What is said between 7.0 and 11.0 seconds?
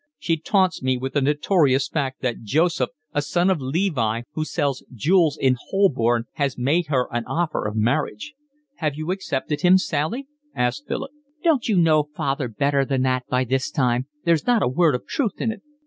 an offer of marriage." "Have you accepted him, Sally?" asked